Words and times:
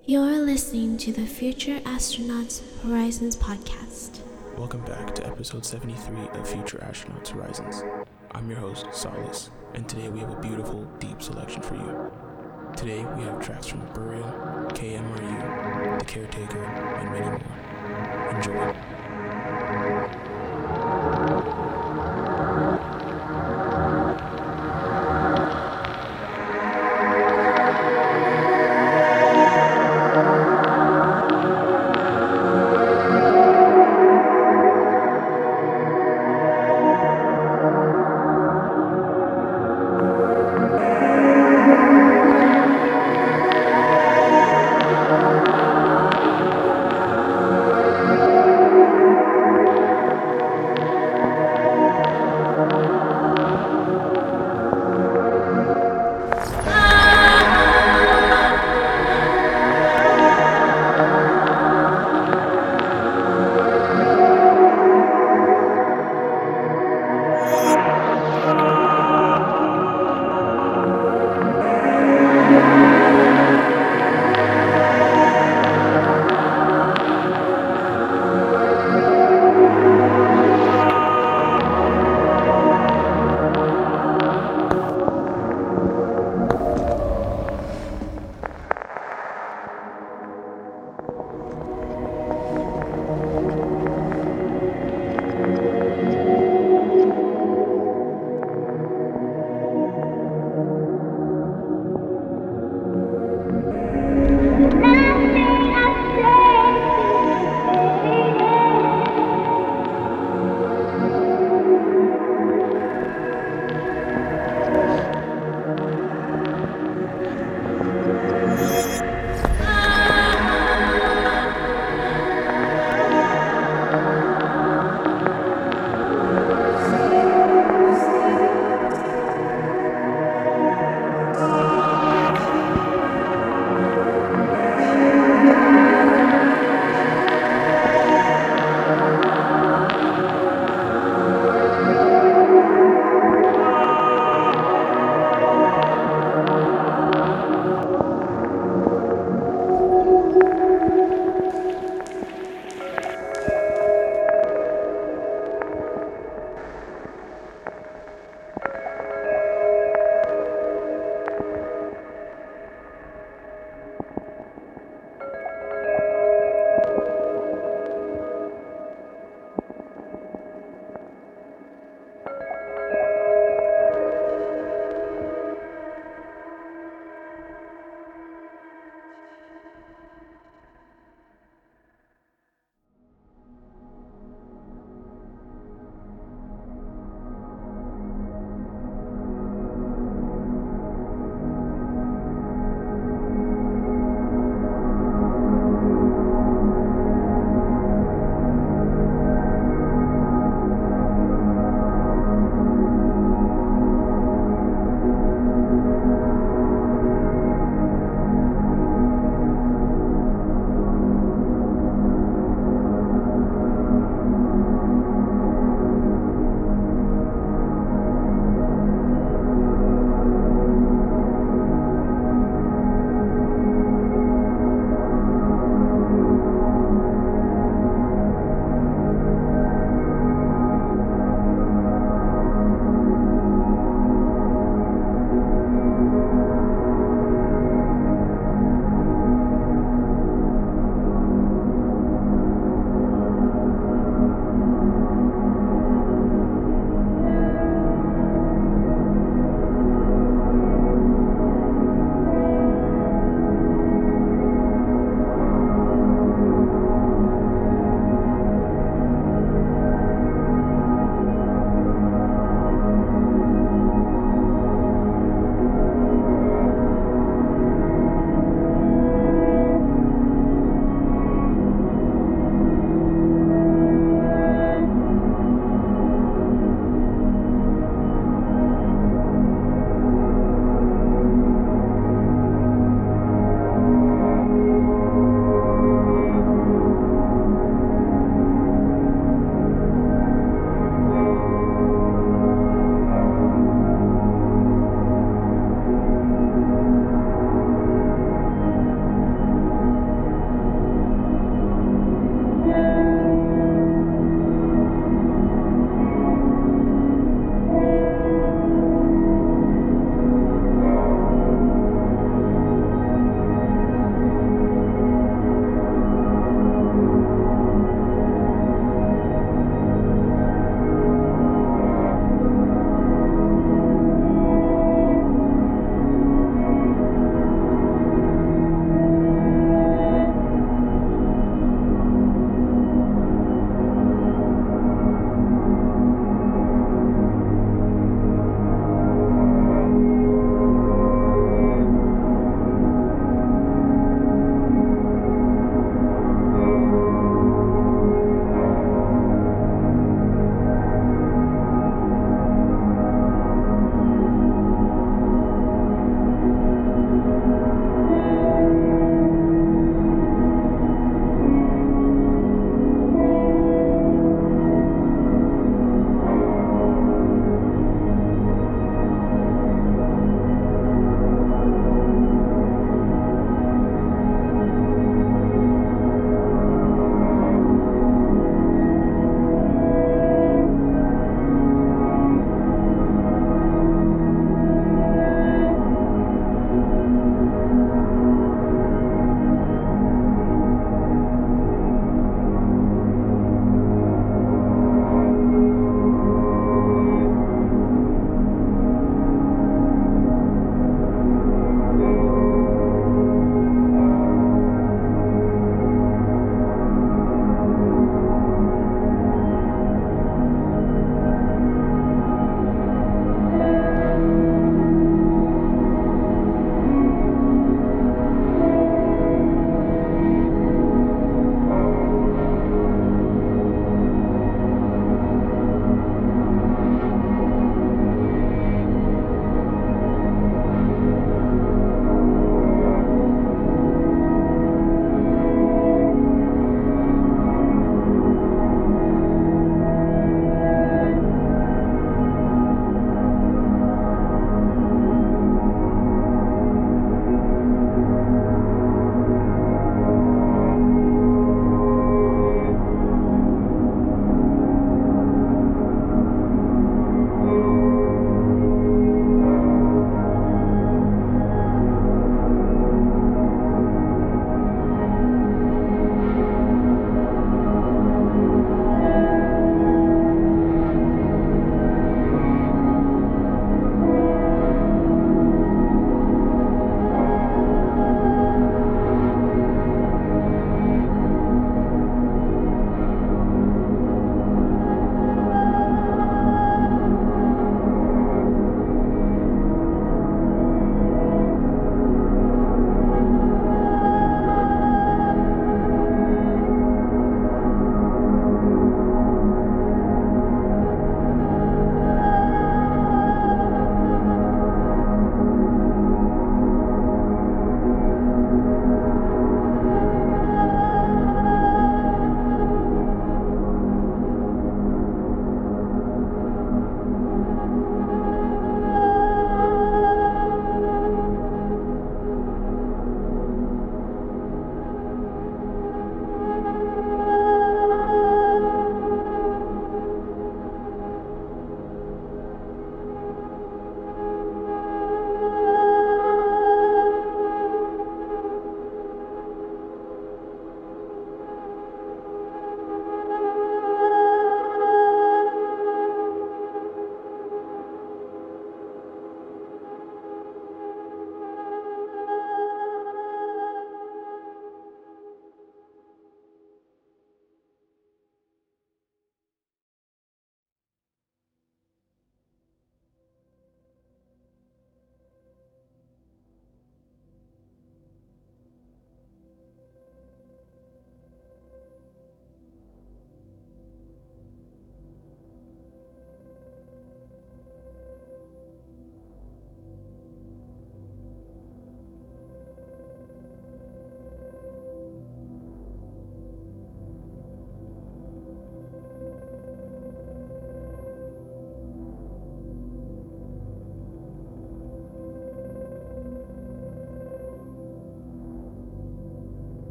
You're 0.00 0.38
listening 0.38 0.96
to 0.98 1.12
the 1.12 1.26
Future 1.26 1.78
Astronauts 1.80 2.60
Horizons 2.80 3.36
podcast. 3.36 4.18
Welcome 4.58 4.84
back 4.84 5.14
to 5.14 5.26
episode 5.26 5.64
73 5.64 6.28
of 6.40 6.48
Future 6.48 6.78
Astronauts 6.78 7.28
Horizons. 7.28 7.84
I'm 8.32 8.50
your 8.50 8.58
host, 8.58 8.86
Solace, 8.92 9.50
and 9.74 9.88
today 9.88 10.08
we 10.08 10.18
have 10.18 10.32
a 10.32 10.40
beautiful, 10.40 10.86
deep 10.98 11.22
selection 11.22 11.62
for 11.62 11.76
you. 11.76 12.10
Today 12.76 13.04
we 13.16 13.22
have 13.22 13.44
tracks 13.44 13.68
from 13.68 13.86
Burial, 13.92 14.24
KMRU, 14.70 15.98
The 16.00 16.04
Caretaker, 16.04 16.64
and 16.64 17.10
many 17.12 17.26
more. 17.26 18.30
Enjoy. 18.34 18.91